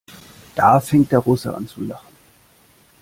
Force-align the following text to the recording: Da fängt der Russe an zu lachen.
Da 0.55 0.79
fängt 0.79 1.11
der 1.11 1.19
Russe 1.19 1.53
an 1.53 1.67
zu 1.67 1.81
lachen. 1.81 2.07